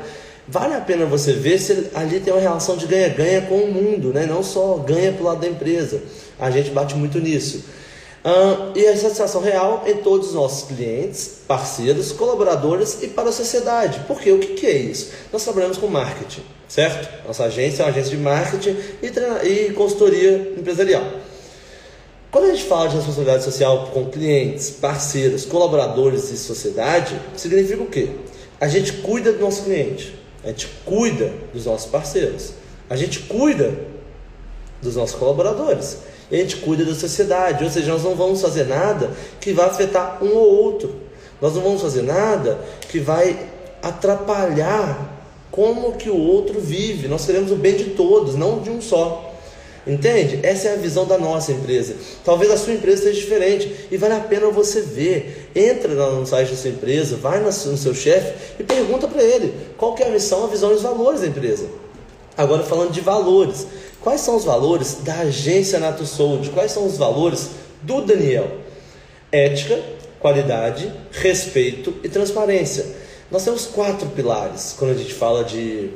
vale 0.47 0.75
a 0.75 0.81
pena 0.81 1.07
você 1.07 1.33
ver 1.33 1.57
se 1.57 1.87
ali 1.95 2.19
tem 2.19 2.31
uma 2.31 2.43
relação 2.43 2.77
de 2.77 2.85
ganha-ganha 2.85 3.41
com 3.41 3.55
o 3.55 3.73
mundo, 3.73 4.13
né? 4.13 4.27
não 4.27 4.43
só 4.43 4.75
ganha 4.75 5.11
para 5.11 5.23
o 5.23 5.25
lado 5.25 5.41
da 5.41 5.47
empresa. 5.47 5.99
A 6.39 6.51
gente 6.51 6.69
bate 6.69 6.93
muito 6.93 7.19
nisso. 7.19 7.63
E 8.73 8.87
a 8.87 8.97
satisfação 8.97 9.39
real 9.39 9.83
em 9.85 9.97
todos 9.97 10.29
os 10.29 10.33
nossos 10.33 10.67
clientes, 10.67 11.41
parceiros, 11.47 12.11
colaboradores 12.11 13.03
e 13.03 13.07
para 13.07 13.29
a 13.29 13.31
sociedade. 13.31 14.01
Porque 14.07 14.31
o 14.31 14.39
que, 14.39 14.55
que 14.55 14.65
é 14.65 14.75
isso? 14.75 15.11
Nós 15.31 15.43
trabalhamos 15.43 15.77
com 15.77 15.85
marketing, 15.85 16.41
certo? 16.67 17.27
Nossa 17.27 17.43
agência 17.43 17.83
é 17.83 17.85
uma 17.85 17.91
agência 17.91 18.17
de 18.17 18.17
marketing 18.17 18.77
e, 19.03 19.47
e 19.47 19.73
consultoria 19.73 20.53
empresarial. 20.57 21.03
Quando 22.31 22.45
a 22.45 22.55
gente 22.55 22.63
fala 22.63 22.89
de 22.89 22.95
responsabilidade 22.95 23.43
social 23.43 23.91
com 23.93 24.09
clientes, 24.09 24.71
parceiros, 24.71 25.45
colaboradores 25.45 26.31
e 26.31 26.37
sociedade, 26.37 27.21
significa 27.37 27.83
o 27.83 27.87
quê? 27.87 28.09
A 28.59 28.67
gente 28.67 28.91
cuida 28.91 29.33
do 29.33 29.39
nosso 29.39 29.65
cliente, 29.65 30.17
a 30.43 30.47
gente 30.47 30.67
cuida 30.83 31.31
dos 31.53 31.65
nossos 31.65 31.91
parceiros, 31.91 32.53
a 32.89 32.95
gente 32.95 33.19
cuida 33.19 33.71
dos 34.81 34.95
nossos 34.95 35.15
colaboradores 35.15 35.99
a 36.31 36.35
gente 36.35 36.57
cuida 36.57 36.83
da 36.83 36.95
sociedade. 36.95 37.63
Ou 37.63 37.69
seja, 37.69 37.91
nós 37.91 38.03
não 38.03 38.15
vamos 38.15 38.41
fazer 38.41 38.65
nada 38.65 39.11
que 39.39 39.53
vai 39.53 39.67
afetar 39.67 40.23
um 40.23 40.35
ou 40.35 40.63
outro. 40.63 40.95
Nós 41.41 41.53
não 41.53 41.61
vamos 41.61 41.81
fazer 41.81 42.01
nada 42.01 42.59
que 42.89 42.99
vai 42.99 43.37
atrapalhar 43.81 45.13
como 45.51 45.93
que 45.93 46.09
o 46.09 46.17
outro 46.17 46.59
vive. 46.59 47.07
Nós 47.07 47.25
queremos 47.25 47.51
o 47.51 47.55
bem 47.55 47.75
de 47.75 47.91
todos, 47.91 48.35
não 48.35 48.59
de 48.59 48.69
um 48.69 48.81
só. 48.81 49.33
Entende? 49.87 50.39
Essa 50.41 50.69
é 50.69 50.73
a 50.73 50.77
visão 50.77 51.05
da 51.05 51.17
nossa 51.17 51.51
empresa. 51.51 51.95
Talvez 52.23 52.51
a 52.51 52.57
sua 52.57 52.73
empresa 52.73 53.03
seja 53.03 53.19
diferente 53.19 53.87
e 53.91 53.97
vale 53.97 54.15
a 54.15 54.19
pena 54.19 54.49
você 54.49 54.81
ver. 54.81 55.51
Entra 55.55 55.93
no 55.93 56.25
site 56.25 56.49
da 56.49 56.57
sua 56.57 56.71
empresa, 56.71 57.17
vai 57.17 57.39
no 57.39 57.51
seu 57.51 57.93
chefe 57.93 58.33
e 58.59 58.63
pergunta 58.63 59.07
para 59.07 59.23
ele 59.23 59.53
qual 59.77 59.95
é 59.99 60.05
a 60.05 60.09
missão, 60.09 60.43
a 60.43 60.47
visão 60.47 60.71
e 60.71 60.75
os 60.75 60.81
valores 60.81 61.21
da 61.21 61.27
empresa. 61.27 61.67
Agora 62.35 62.63
falando 62.63 62.91
de 62.91 62.99
valores, 62.99 63.67
quais 64.05 64.21
são 64.21 64.35
os 64.35 64.45
valores 64.45 64.99
da 65.03 65.15
agência 65.21 65.79
Nato 65.79 66.05
Sold? 66.05 66.51
Quais 66.51 66.71
são 66.71 66.85
os 66.85 66.95
valores 66.95 67.49
do 67.81 68.01
Daniel? 68.01 68.59
Ética, 69.31 69.81
qualidade, 70.19 70.93
respeito 71.11 71.91
e 72.03 72.07
transparência. 72.07 72.85
Nós 73.31 73.43
temos 73.43 73.65
quatro 73.65 74.07
pilares 74.09 74.75
quando 74.77 74.91
a 74.91 74.93
gente 74.93 75.11
fala 75.11 75.43
de 75.43 75.89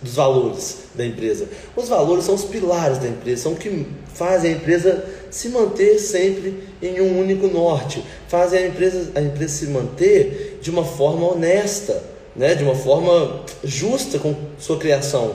dos 0.00 0.14
valores 0.14 0.84
da 0.94 1.04
empresa. 1.04 1.46
Os 1.76 1.88
valores 1.88 2.24
são 2.24 2.34
os 2.34 2.44
pilares 2.44 2.98
da 2.98 3.08
empresa, 3.08 3.42
são 3.42 3.52
o 3.52 3.56
que 3.56 3.84
fazem 4.14 4.54
a 4.54 4.56
empresa 4.56 5.04
se 5.28 5.48
manter 5.50 5.98
sempre 5.98 6.62
em 6.80 7.00
um 7.02 7.18
único 7.18 7.48
norte, 7.48 8.02
fazem 8.28 8.60
a 8.60 8.66
empresa, 8.68 9.10
a 9.14 9.20
empresa 9.20 9.52
se 9.52 9.66
manter 9.66 10.58
de 10.62 10.70
uma 10.70 10.84
forma 10.84 11.26
honesta, 11.26 12.02
né? 12.34 12.54
de 12.54 12.62
uma 12.62 12.74
forma 12.74 13.44
justa 13.62 14.18
com 14.18 14.34
sua 14.58 14.78
criação. 14.78 15.34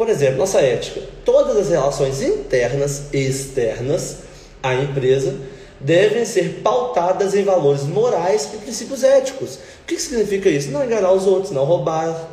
Por 0.00 0.08
exemplo, 0.08 0.38
nossa 0.38 0.62
ética. 0.62 1.02
Todas 1.26 1.58
as 1.58 1.68
relações 1.68 2.22
internas 2.22 3.02
e 3.12 3.18
externas 3.18 4.20
à 4.62 4.74
empresa 4.74 5.36
devem 5.78 6.24
ser 6.24 6.62
pautadas 6.64 7.34
em 7.34 7.44
valores 7.44 7.82
morais 7.82 8.48
e 8.54 8.56
princípios 8.56 9.04
éticos. 9.04 9.56
O 9.56 9.86
que 9.86 10.00
significa 10.00 10.48
isso? 10.48 10.70
Não 10.70 10.82
enganar 10.82 11.12
os 11.12 11.26
outros, 11.26 11.52
não 11.52 11.66
roubar, 11.66 12.30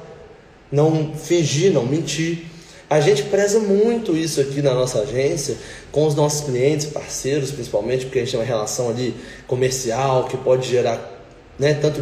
não 0.71 1.13
fingir, 1.13 1.73
não 1.73 1.85
mentir. 1.85 2.45
A 2.89 3.01
gente 3.01 3.23
preza 3.23 3.59
muito 3.59 4.15
isso 4.15 4.39
aqui 4.39 4.61
na 4.61 4.73
nossa 4.73 5.01
agência, 5.01 5.57
com 5.91 6.07
os 6.07 6.15
nossos 6.15 6.45
clientes, 6.45 6.85
parceiros, 6.85 7.51
principalmente, 7.51 8.05
porque 8.05 8.19
a 8.19 8.21
gente 8.21 8.31
tem 8.31 8.39
uma 8.39 8.45
relação 8.45 8.87
ali 8.87 9.13
comercial 9.45 10.23
que 10.23 10.37
pode 10.37 10.69
gerar 10.69 11.21
né, 11.59 11.73
tanto, 11.73 12.01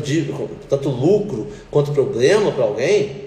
tanto 0.70 0.90
lucro 0.90 1.48
quanto 1.72 1.92
problema 1.92 2.52
para 2.52 2.66
alguém. 2.66 3.26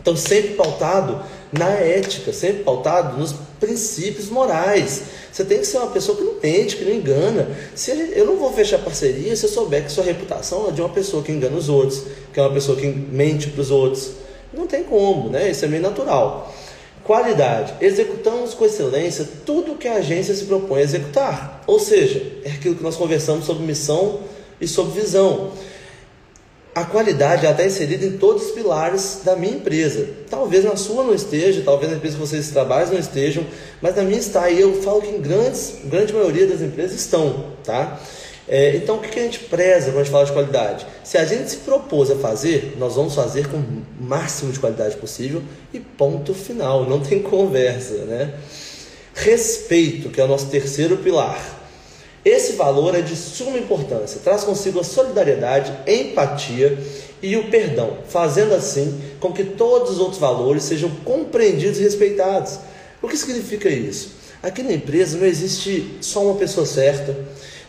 Então, 0.00 0.16
sempre 0.16 0.54
pautado 0.54 1.20
na 1.52 1.68
ética, 1.70 2.32
sempre 2.32 2.62
pautado 2.62 3.18
nos 3.18 3.34
princípios 3.58 4.28
morais. 4.28 5.02
Você 5.32 5.44
tem 5.44 5.58
que 5.58 5.66
ser 5.66 5.78
uma 5.78 5.90
pessoa 5.90 6.16
que 6.16 6.24
não 6.24 6.34
mente, 6.42 6.76
que 6.76 6.84
não 6.84 6.92
engana. 6.92 7.48
Se 7.74 7.90
eu 8.14 8.24
não 8.24 8.36
vou 8.36 8.52
fechar 8.52 8.78
parceria 8.78 9.34
se 9.34 9.46
eu 9.46 9.50
souber 9.50 9.84
que 9.84 9.92
sua 9.92 10.04
reputação 10.04 10.68
é 10.68 10.72
de 10.72 10.80
uma 10.80 10.88
pessoa 10.88 11.22
que 11.22 11.32
engana 11.32 11.56
os 11.56 11.68
outros, 11.68 12.04
que 12.32 12.38
é 12.38 12.42
uma 12.42 12.52
pessoa 12.52 12.76
que 12.78 12.86
mente 12.86 13.48
para 13.48 13.60
os 13.60 13.70
outros. 13.70 14.12
Não 14.52 14.66
tem 14.66 14.82
como, 14.82 15.28
né? 15.28 15.50
Isso 15.50 15.64
é 15.64 15.68
meio 15.68 15.82
natural. 15.82 16.52
Qualidade. 17.04 17.74
Executamos 17.80 18.54
com 18.54 18.64
excelência 18.64 19.28
tudo 19.44 19.74
que 19.74 19.88
a 19.88 19.94
agência 19.94 20.34
se 20.34 20.44
propõe 20.44 20.80
a 20.80 20.84
executar. 20.84 21.62
Ou 21.66 21.78
seja, 21.78 22.24
é 22.44 22.50
aquilo 22.50 22.76
que 22.76 22.82
nós 22.82 22.96
conversamos 22.96 23.44
sobre 23.44 23.64
missão 23.64 24.20
e 24.60 24.68
sobre 24.68 25.00
visão. 25.00 25.52
A 26.80 26.84
qualidade 26.86 27.44
está 27.44 27.62
inserida 27.62 28.06
em 28.06 28.12
todos 28.12 28.46
os 28.46 28.50
pilares 28.52 29.20
da 29.22 29.36
minha 29.36 29.52
empresa. 29.52 30.08
Talvez 30.30 30.64
na 30.64 30.76
sua 30.76 31.04
não 31.04 31.14
esteja, 31.14 31.60
talvez 31.62 31.90
na 31.90 31.98
empresa 31.98 32.16
que 32.16 32.20
vocês 32.22 32.48
trabalham 32.48 32.92
não 32.92 32.98
estejam, 32.98 33.44
mas 33.82 33.96
na 33.96 34.02
minha 34.02 34.18
está. 34.18 34.48
E 34.48 34.62
eu 34.62 34.80
falo 34.80 35.02
que 35.02 35.10
em 35.10 35.20
grandes, 35.20 35.74
grande 35.84 36.10
maioria 36.14 36.46
das 36.46 36.62
empresas 36.62 36.98
estão, 36.98 37.44
tá? 37.62 38.00
É, 38.48 38.76
então, 38.76 38.96
o 38.96 38.98
que, 38.98 39.10
que 39.10 39.20
a 39.20 39.22
gente 39.24 39.40
preza 39.40 39.90
quando 39.90 39.98
a 39.98 40.04
gente 40.04 40.10
fala 40.10 40.24
de 40.24 40.32
qualidade? 40.32 40.86
Se 41.04 41.18
a 41.18 41.24
gente 41.26 41.50
se 41.50 41.58
propôs 41.58 42.10
a 42.10 42.16
fazer, 42.16 42.74
nós 42.78 42.94
vamos 42.94 43.14
fazer 43.14 43.46
com 43.48 43.58
o 43.58 43.82
máximo 44.00 44.50
de 44.50 44.58
qualidade 44.58 44.96
possível 44.96 45.42
e 45.74 45.80
ponto 45.80 46.32
final, 46.32 46.88
não 46.88 47.00
tem 47.00 47.20
conversa, 47.22 48.06
né? 48.06 48.32
Respeito, 49.14 50.08
que 50.08 50.18
é 50.18 50.24
o 50.24 50.28
nosso 50.28 50.46
terceiro 50.46 50.96
pilar. 50.96 51.59
Esse 52.24 52.52
valor 52.52 52.94
é 52.94 53.00
de 53.00 53.16
suma 53.16 53.58
importância, 53.58 54.20
traz 54.22 54.44
consigo 54.44 54.80
a 54.80 54.84
solidariedade, 54.84 55.72
empatia 55.86 56.78
e 57.22 57.36
o 57.36 57.50
perdão, 57.50 57.98
fazendo 58.08 58.54
assim 58.54 59.00
com 59.18 59.32
que 59.32 59.44
todos 59.44 59.92
os 59.92 59.98
outros 59.98 60.18
valores 60.18 60.64
sejam 60.64 60.90
compreendidos 61.04 61.78
e 61.78 61.82
respeitados. 61.82 62.58
O 63.00 63.08
que 63.08 63.16
significa 63.16 63.68
isso? 63.68 64.12
Aqui 64.42 64.62
na 64.62 64.72
empresa 64.72 65.18
não 65.18 65.26
existe 65.26 65.96
só 66.00 66.22
uma 66.24 66.34
pessoa 66.34 66.66
certa, 66.66 67.16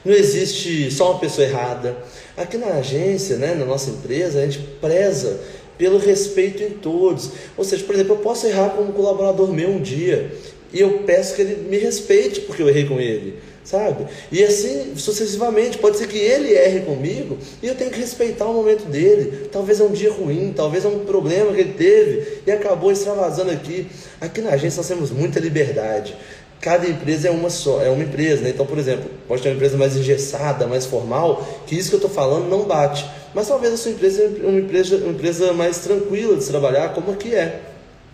não 0.04 0.14
existe 0.14 0.92
só 0.92 1.12
uma 1.12 1.20
pessoa 1.20 1.48
errada. 1.48 1.96
Aqui 2.36 2.58
na 2.58 2.68
agência, 2.68 3.38
né, 3.38 3.56
na 3.56 3.66
nossa 3.66 3.90
empresa, 3.90 4.40
a 4.40 4.46
gente 4.46 4.60
preza 4.82 5.40
pelo 5.78 5.98
respeito 5.98 6.62
em 6.64 6.72
todos. 6.72 7.32
Ou 7.58 7.64
seja, 7.64 7.84
por 7.84 7.96
exemplo, 7.96 8.16
eu 8.16 8.20
posso 8.20 8.48
errar 8.48 8.70
com 8.70 8.84
um 8.84 8.92
colaborador 8.92 9.52
meu 9.52 9.70
um 9.70 9.82
dia 9.82 10.32
e 10.74 10.80
eu 10.80 11.00
peço 11.00 11.36
que 11.36 11.42
ele 11.42 11.70
me 11.70 11.78
respeite 11.78 12.42
porque 12.42 12.62
eu 12.62 12.70
errei 12.70 12.86
com 12.86 13.00
ele, 13.00 13.40
sabe? 13.64 14.06
E 14.32 14.44
assim 14.44 14.94
sucessivamente. 14.96 15.78
Pode 15.78 15.98
ser 15.98 16.08
que 16.08 16.18
ele 16.18 16.54
erre 16.54 16.82
comigo 16.82 17.38
e 17.62 17.68
eu 17.68 17.76
tenho 17.76 17.92
que 17.92 18.00
respeitar 18.00 18.46
o 18.46 18.54
momento 18.54 18.86
dele. 18.86 19.50
Talvez 19.52 19.80
é 19.80 19.84
um 19.84 19.92
dia 19.92 20.12
ruim, 20.12 20.54
talvez 20.56 20.86
é 20.86 20.88
um 20.88 21.00
problema 21.00 21.54
que 21.54 21.62
ele 21.62 21.74
teve 21.74 22.42
e 22.46 22.52
acabou 22.52 22.92
extravasando 22.92 23.52
aqui. 23.52 23.88
Aqui 24.20 24.42
na 24.42 24.52
agência 24.52 24.78
nós 24.78 24.88
temos 24.88 25.12
muita 25.12 25.40
liberdade 25.40 26.16
cada 26.62 26.88
empresa 26.88 27.28
é 27.28 27.32
uma 27.32 27.50
só, 27.50 27.82
é 27.82 27.90
uma 27.90 28.04
empresa, 28.04 28.44
né? 28.44 28.50
Então, 28.50 28.66
por 28.66 28.78
exemplo, 28.78 29.10
pode 29.28 29.42
ter 29.42 29.50
uma 29.50 29.56
empresa 29.56 29.78
mais 29.78 29.98
engessada, 29.98 30.68
mais 30.68 30.86
formal, 30.86 31.44
que 31.66 31.76
isso 31.76 31.90
que 31.90 31.96
eu 31.96 31.98
estou 31.98 32.12
falando 32.12 32.48
não 32.48 32.66
bate. 32.66 33.04
Mas 33.34 33.48
talvez 33.48 33.74
a 33.74 33.78
sua 33.78 33.92
empresa 33.92 34.22
é 34.22 34.48
uma 34.48 34.60
empresa, 34.60 34.98
uma 34.98 35.12
empresa 35.12 35.54
mais 35.54 35.80
tranquila 35.80 36.38
de 36.38 36.44
se 36.44 36.52
trabalhar, 36.52 36.94
como 36.94 37.12
aqui 37.12 37.34
é. 37.34 37.62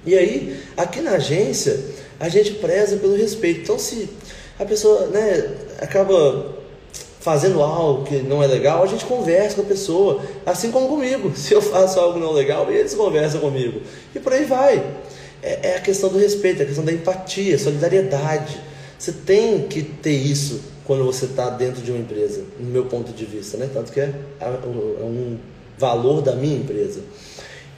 E 0.06 0.18
aí, 0.18 0.58
aqui 0.78 1.02
na 1.02 1.12
agência, 1.12 1.78
a 2.18 2.30
gente 2.30 2.52
preza 2.54 2.96
pelo 2.96 3.18
respeito. 3.18 3.62
Então, 3.62 3.78
se 3.78 4.10
a 4.60 4.66
pessoa 4.66 5.08
né, 5.08 5.56
acaba 5.80 6.58
fazendo 7.20 7.62
algo 7.62 8.06
que 8.06 8.18
não 8.20 8.42
é 8.42 8.48
legal, 8.48 8.84
a 8.84 8.88
gente 8.88 9.06
conversa 9.06 9.56
com 9.56 9.62
a 9.64 9.66
pessoa, 9.66 10.22
assim 10.46 10.72
como 10.72 10.88
comigo. 10.88 11.34
Se 11.36 11.54
eu 11.54 11.62
faço 11.62 12.00
algo 12.00 12.20
não 12.20 12.32
legal, 12.32 12.72
eles 12.72 12.94
conversam 12.94 13.42
comigo. 13.42 13.82
E 14.16 14.20
por 14.20 14.34
aí 14.34 14.46
vai 14.46 14.84
é, 15.42 15.72
é 15.72 15.76
a 15.78 15.82
questão 15.82 16.10
do 16.10 16.18
respeito, 16.18 16.62
é 16.62 16.64
a 16.64 16.66
questão 16.66 16.86
da 16.86 16.92
empatia, 16.92 17.58
solidariedade. 17.58 18.60
Você 18.98 19.12
tem 19.12 19.68
que 19.68 19.84
ter 19.84 20.16
isso 20.16 20.62
quando 20.86 21.04
você 21.04 21.26
está 21.26 21.50
dentro 21.50 21.82
de 21.82 21.92
uma 21.92 22.00
empresa, 22.00 22.44
no 22.60 22.70
meu 22.70 22.86
ponto 22.86 23.12
de 23.12 23.26
vista, 23.26 23.58
né? 23.58 23.70
Tanto 23.72 23.92
que 23.92 24.00
é, 24.00 24.14
é 24.40 25.04
um 25.04 25.38
valor 25.78 26.22
da 26.22 26.34
minha 26.34 26.58
empresa. 26.58 27.02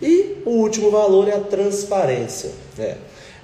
E 0.01 0.37
o 0.45 0.51
último 0.51 0.89
valor 0.91 1.27
é 1.27 1.33
a 1.33 1.39
transparência. 1.39 2.51
Né? 2.77 2.95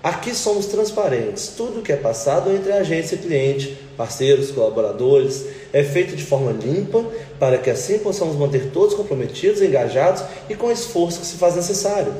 Aqui 0.05 0.35
somos 0.35 0.67
transparentes. 0.67 1.47
Tudo 1.57 1.81
que 1.81 1.91
é 1.91 1.95
passado 1.95 2.51
entre 2.51 2.71
agência 2.71 3.15
e 3.15 3.17
cliente, 3.17 3.75
parceiros, 3.97 4.51
colaboradores, 4.51 5.45
é 5.74 5.83
feito 5.83 6.15
de 6.15 6.24
forma 6.24 6.51
limpa 6.51 7.03
para 7.39 7.57
que 7.57 7.71
assim 7.71 7.97
possamos 7.97 8.35
manter 8.35 8.69
todos 8.71 8.93
comprometidos, 8.93 9.63
engajados 9.63 10.24
e 10.47 10.53
com 10.53 10.67
o 10.67 10.71
esforço 10.71 11.21
que 11.21 11.25
se 11.25 11.38
faz 11.38 11.55
necessário. 11.55 12.13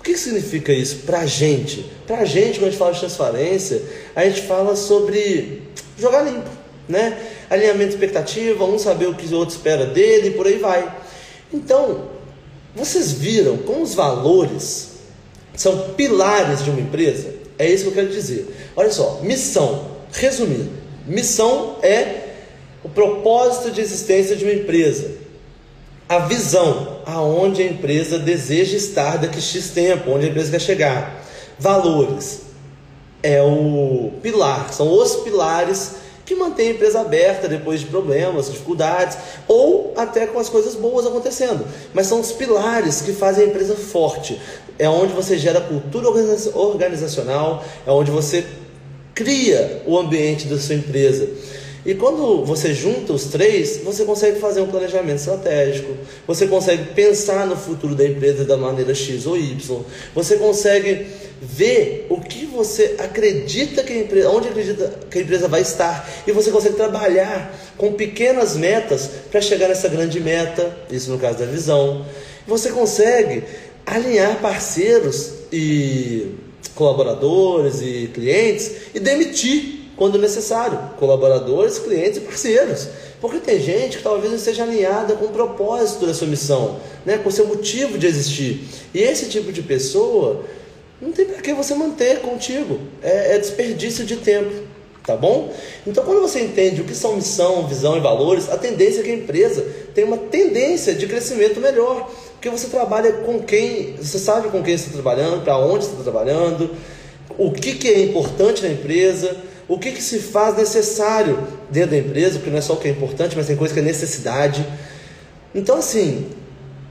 O 0.00 0.02
que 0.02 0.16
significa 0.16 0.72
isso 0.72 1.00
para 1.04 1.18
a 1.18 1.26
gente? 1.26 1.84
Para 2.06 2.20
a 2.20 2.24
gente, 2.24 2.60
quando 2.60 2.68
a 2.68 2.70
gente 2.70 2.78
fala 2.78 2.92
de 2.94 3.00
transparência, 3.00 3.82
a 4.16 4.24
gente 4.24 4.40
fala 4.46 4.74
sobre 4.74 5.64
jogar 5.98 6.22
limpo, 6.22 6.48
né? 6.88 7.28
Alinhamento 7.50 7.90
de 7.90 7.96
expectativa, 7.96 8.64
um 8.64 8.78
saber 8.78 9.06
o 9.06 9.14
que 9.14 9.26
o 9.26 9.36
outro 9.36 9.54
espera 9.54 9.84
dele 9.84 10.28
e 10.28 10.30
por 10.30 10.46
aí 10.46 10.56
vai. 10.56 10.96
Então, 11.52 12.04
vocês 12.74 13.12
viram 13.12 13.58
como 13.58 13.82
os 13.82 13.94
valores 13.94 14.87
são 15.58 15.90
pilares 15.96 16.62
de 16.62 16.70
uma 16.70 16.80
empresa? 16.80 17.34
É 17.58 17.68
isso 17.68 17.82
que 17.82 17.88
eu 17.90 17.94
quero 17.94 18.08
dizer. 18.08 18.72
Olha 18.76 18.92
só, 18.92 19.18
missão. 19.22 19.98
Resumindo, 20.12 20.70
missão 21.04 21.76
é 21.82 22.28
o 22.84 22.88
propósito 22.88 23.72
de 23.72 23.80
existência 23.80 24.36
de 24.36 24.44
uma 24.44 24.54
empresa. 24.54 25.10
A 26.08 26.20
visão, 26.20 27.00
aonde 27.04 27.60
a 27.60 27.66
empresa 27.66 28.18
deseja 28.18 28.76
estar 28.76 29.18
daqui 29.18 29.42
X 29.42 29.70
tempo, 29.70 30.12
onde 30.12 30.26
a 30.26 30.28
empresa 30.28 30.52
quer 30.52 30.60
chegar. 30.60 31.24
Valores 31.58 32.42
é 33.20 33.42
o 33.42 34.12
pilar, 34.22 34.72
são 34.72 34.90
os 34.90 35.16
pilares 35.16 35.96
que 36.24 36.34
mantém 36.34 36.68
a 36.68 36.70
empresa 36.72 37.00
aberta 37.00 37.48
depois 37.48 37.80
de 37.80 37.86
problemas, 37.86 38.50
dificuldades 38.50 39.16
ou 39.48 39.94
até 39.96 40.26
com 40.26 40.38
as 40.38 40.48
coisas 40.48 40.74
boas 40.74 41.06
acontecendo. 41.06 41.66
Mas 41.92 42.06
são 42.06 42.20
os 42.20 42.32
pilares 42.32 43.00
que 43.00 43.12
fazem 43.12 43.44
a 43.44 43.48
empresa 43.48 43.74
forte. 43.74 44.38
É 44.78 44.88
onde 44.88 45.12
você 45.12 45.36
gera 45.36 45.60
cultura 45.60 46.08
organizacional, 46.54 47.64
é 47.86 47.90
onde 47.90 48.10
você 48.10 48.44
cria 49.14 49.82
o 49.84 49.98
ambiente 49.98 50.46
da 50.46 50.58
sua 50.58 50.76
empresa. 50.76 51.28
E 51.84 51.94
quando 51.94 52.44
você 52.44 52.74
junta 52.74 53.12
os 53.12 53.24
três, 53.24 53.80
você 53.82 54.04
consegue 54.04 54.38
fazer 54.38 54.60
um 54.60 54.66
planejamento 54.66 55.18
estratégico, 55.18 55.96
você 56.26 56.46
consegue 56.46 56.92
pensar 56.92 57.46
no 57.46 57.56
futuro 57.56 57.94
da 57.94 58.04
empresa 58.04 58.44
da 58.44 58.56
maneira 58.56 58.94
X 58.94 59.26
ou 59.26 59.36
Y, 59.36 59.84
você 60.14 60.36
consegue 60.36 61.06
ver 61.40 62.06
o 62.10 62.20
que 62.20 62.44
você 62.46 62.96
acredita 62.98 63.82
que 63.82 63.92
a 63.92 63.98
empresa, 64.00 64.28
onde 64.28 64.48
acredita 64.48 64.92
que 65.08 65.18
a 65.18 65.22
empresa 65.22 65.48
vai 65.48 65.62
estar, 65.62 66.08
e 66.26 66.32
você 66.32 66.50
consegue 66.50 66.74
trabalhar 66.74 67.54
com 67.76 67.92
pequenas 67.92 68.56
metas 68.56 69.08
para 69.30 69.40
chegar 69.40 69.68
nessa 69.68 69.88
grande 69.88 70.20
meta, 70.20 70.76
isso 70.90 71.10
no 71.10 71.18
caso 71.18 71.38
da 71.38 71.46
visão. 71.46 72.04
Você 72.46 72.70
consegue 72.70 73.44
alinhar 73.94 74.40
parceiros 74.40 75.32
e 75.52 76.34
colaboradores 76.74 77.80
e 77.80 78.10
clientes 78.12 78.70
e 78.94 79.00
demitir 79.00 79.78
quando 79.96 80.16
necessário, 80.16 80.78
colaboradores, 80.96 81.78
clientes 81.78 82.18
e 82.18 82.20
parceiros. 82.20 82.88
Porque 83.20 83.38
tem 83.38 83.60
gente 83.60 83.96
que 83.96 84.02
talvez 84.02 84.30
não 84.30 84.38
esteja 84.38 84.62
alinhada 84.62 85.16
com 85.16 85.24
o 85.24 85.30
propósito 85.30 86.06
da 86.06 86.14
sua 86.14 86.28
missão, 86.28 86.78
né? 87.04 87.18
com 87.18 87.28
o 87.28 87.32
seu 87.32 87.48
motivo 87.48 87.98
de 87.98 88.06
existir. 88.06 88.60
E 88.94 89.00
esse 89.00 89.28
tipo 89.28 89.52
de 89.52 89.60
pessoa 89.60 90.44
não 91.00 91.10
tem 91.10 91.24
para 91.24 91.42
que 91.42 91.52
você 91.52 91.74
manter 91.74 92.20
contigo. 92.20 92.78
É, 93.02 93.34
é 93.34 93.38
desperdício 93.38 94.04
de 94.04 94.16
tempo. 94.16 94.67
Tá 95.08 95.16
bom? 95.16 95.50
Então, 95.86 96.04
quando 96.04 96.20
você 96.20 96.38
entende 96.40 96.82
o 96.82 96.84
que 96.84 96.94
são 96.94 97.16
missão, 97.16 97.66
visão 97.66 97.96
e 97.96 98.00
valores, 98.00 98.50
a 98.50 98.58
tendência 98.58 99.00
é 99.00 99.02
que 99.02 99.10
a 99.10 99.14
empresa 99.14 99.66
tem 99.94 100.04
uma 100.04 100.18
tendência 100.18 100.94
de 100.94 101.06
crescimento 101.06 101.58
melhor. 101.60 102.12
Porque 102.34 102.50
você 102.50 102.66
trabalha 102.66 103.10
com 103.12 103.40
quem, 103.40 103.94
você 103.94 104.18
sabe 104.18 104.50
com 104.50 104.62
quem 104.62 104.74
está 104.74 104.92
trabalhando, 104.92 105.42
para 105.42 105.56
onde 105.56 105.86
está 105.86 106.02
trabalhando, 106.02 106.76
o 107.38 107.50
que, 107.50 107.76
que 107.76 107.88
é 107.88 108.02
importante 108.02 108.62
na 108.62 108.68
empresa, 108.68 109.34
o 109.66 109.78
que, 109.78 109.92
que 109.92 110.02
se 110.02 110.18
faz 110.18 110.58
necessário 110.58 111.38
dentro 111.70 111.92
da 111.92 111.96
empresa, 111.96 112.34
porque 112.34 112.50
não 112.50 112.58
é 112.58 112.60
só 112.60 112.74
o 112.74 112.76
que 112.76 112.88
é 112.88 112.90
importante, 112.90 113.34
mas 113.34 113.46
tem 113.46 113.56
coisa 113.56 113.72
que 113.72 113.80
é 113.80 113.82
necessidade. 113.82 114.62
Então, 115.54 115.78
assim, 115.78 116.26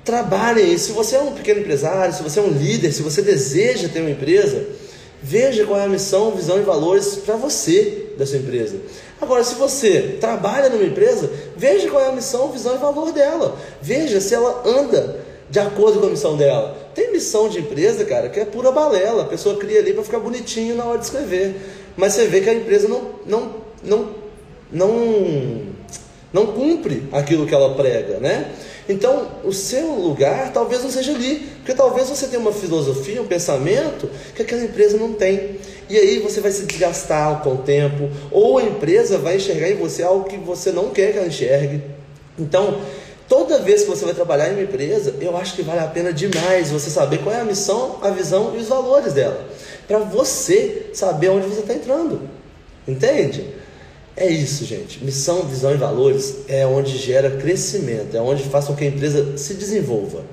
Trabalhe 0.03 0.79
Se 0.79 0.93
você 0.93 1.17
é 1.17 1.19
um 1.19 1.33
pequeno 1.33 1.59
empresário, 1.59 2.15
se 2.15 2.23
você 2.23 2.39
é 2.39 2.41
um 2.41 2.49
líder, 2.49 2.93
se 2.93 3.01
você 3.01 3.21
deseja 3.21 3.89
ter 3.89 3.99
uma 3.99 4.09
empresa, 4.09 4.65
veja 5.21 5.65
qual 5.65 5.77
é 5.77 5.83
a 5.83 5.89
missão, 5.89 6.31
visão 6.31 6.57
e 6.57 6.61
valores 6.61 7.17
para 7.25 7.35
você 7.35 8.06
da 8.17 8.25
sua 8.25 8.37
empresa. 8.37 8.77
Agora, 9.21 9.43
se 9.43 9.55
você 9.55 10.17
trabalha 10.19 10.69
numa 10.69 10.83
empresa, 10.83 11.29
veja 11.55 11.89
qual 11.89 12.03
é 12.03 12.09
a 12.09 12.11
missão, 12.11 12.51
visão 12.51 12.75
e 12.75 12.77
valor 12.77 13.11
dela. 13.11 13.57
Veja 13.81 14.19
se 14.19 14.33
ela 14.33 14.63
anda 14.65 15.25
de 15.49 15.59
acordo 15.59 15.99
com 15.99 16.07
a 16.07 16.09
missão 16.09 16.35
dela. 16.35 16.75
Tem 16.93 17.11
missão 17.11 17.47
de 17.47 17.59
empresa, 17.59 18.03
cara, 18.05 18.29
que 18.29 18.39
é 18.39 18.45
pura 18.45 18.71
balela. 18.71 19.23
A 19.23 19.27
pessoa 19.27 19.57
cria 19.57 19.79
ali 19.79 19.93
para 19.93 20.03
ficar 20.03 20.19
bonitinho 20.19 20.75
na 20.75 20.85
hora 20.85 20.97
de 20.97 21.05
escrever. 21.05 21.55
Mas 21.95 22.13
você 22.13 22.27
vê 22.27 22.41
que 22.41 22.49
a 22.49 22.53
empresa 22.53 22.87
não, 22.87 23.11
não, 23.25 23.55
não, 23.83 24.09
não, 24.71 25.61
não 26.33 26.47
cumpre 26.47 27.03
aquilo 27.11 27.45
que 27.45 27.53
ela 27.53 27.75
prega, 27.75 28.19
né? 28.19 28.51
Então, 28.89 29.27
o 29.43 29.51
seu 29.51 29.93
lugar 29.95 30.53
talvez 30.53 30.81
não 30.81 30.89
seja 30.89 31.13
ali, 31.13 31.49
porque 31.57 31.73
talvez 31.73 32.07
você 32.07 32.27
tenha 32.27 32.39
uma 32.39 32.53
filosofia, 32.53 33.21
um 33.21 33.27
pensamento 33.27 34.09
que 34.33 34.41
aquela 34.41 34.63
empresa 34.63 34.97
não 34.97 35.13
tem. 35.13 35.57
E 35.89 35.97
aí 35.97 36.19
você 36.19 36.39
vai 36.39 36.51
se 36.51 36.65
desgastar 36.65 37.41
com 37.41 37.53
o 37.53 37.57
tempo, 37.57 38.09
ou 38.31 38.57
a 38.57 38.63
empresa 38.63 39.17
vai 39.17 39.37
enxergar 39.37 39.69
em 39.69 39.75
você 39.75 40.03
algo 40.03 40.25
que 40.25 40.37
você 40.37 40.71
não 40.71 40.89
quer 40.89 41.11
que 41.11 41.17
ela 41.17 41.27
enxergue. 41.27 41.81
Então, 42.39 42.81
toda 43.27 43.59
vez 43.59 43.83
que 43.83 43.89
você 43.89 44.05
vai 44.05 44.13
trabalhar 44.13 44.49
em 44.49 44.53
uma 44.53 44.63
empresa, 44.63 45.15
eu 45.19 45.35
acho 45.35 45.55
que 45.55 45.61
vale 45.61 45.79
a 45.79 45.87
pena 45.87 46.13
demais 46.13 46.71
você 46.71 46.89
saber 46.89 47.19
qual 47.19 47.35
é 47.35 47.41
a 47.41 47.45
missão, 47.45 47.97
a 48.01 48.09
visão 48.09 48.53
e 48.55 48.59
os 48.59 48.67
valores 48.67 49.13
dela, 49.13 49.45
para 49.85 49.99
você 49.99 50.89
saber 50.93 51.29
onde 51.29 51.47
você 51.47 51.61
está 51.61 51.73
entrando. 51.73 52.21
Entende? 52.87 53.45
É 54.19 54.27
isso, 54.27 54.65
gente. 54.65 55.03
Missão, 55.03 55.43
visão 55.43 55.71
e 55.71 55.77
valores 55.77 56.37
é 56.47 56.65
onde 56.65 56.97
gera 56.97 57.29
crescimento, 57.29 58.17
é 58.17 58.19
onde 58.19 58.41
faz 58.45 58.65
com 58.65 58.75
que 58.75 58.83
a 58.83 58.87
empresa 58.87 59.37
se 59.37 59.53
desenvolva. 59.53 60.23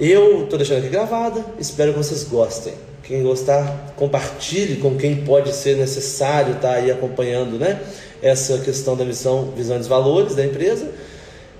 Eu 0.00 0.44
estou 0.44 0.56
deixando 0.56 0.78
aqui 0.78 0.88
gravada, 0.88 1.44
espero 1.58 1.92
que 1.92 1.98
vocês 1.98 2.24
gostem. 2.24 2.72
Quem 3.02 3.22
gostar, 3.22 3.92
compartilhe 3.94 4.76
com 4.76 4.96
quem 4.96 5.22
pode 5.22 5.52
ser 5.52 5.76
necessário 5.76 6.54
estar 6.54 6.68
tá 6.68 6.74
aí 6.76 6.90
acompanhando 6.90 7.58
né, 7.58 7.78
essa 8.22 8.56
questão 8.58 8.96
da 8.96 9.04
missão, 9.04 9.52
visão 9.54 9.78
e 9.78 9.82
valores 9.82 10.34
da 10.34 10.42
empresa. 10.42 10.90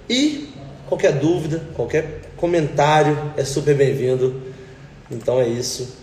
E 0.09 0.49
qualquer 0.89 1.13
dúvida, 1.13 1.63
qualquer 1.75 2.23
comentário 2.39 3.35
é 3.37 3.45
super 3.45 3.75
bem-vindo. 3.75 4.41
Então 5.11 5.39
é 5.39 5.47
isso. 5.47 5.95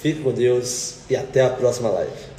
Fique 0.00 0.22
com 0.22 0.32
Deus 0.32 1.00
e 1.10 1.16
até 1.16 1.42
a 1.42 1.50
próxima 1.50 1.90
live. 1.90 2.33